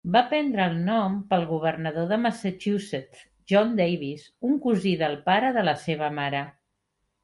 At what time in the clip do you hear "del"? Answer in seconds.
5.07-5.23